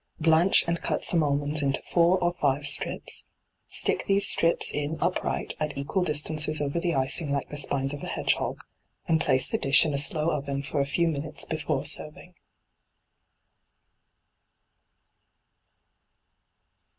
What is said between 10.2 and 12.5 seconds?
oven for a few minutes before serving.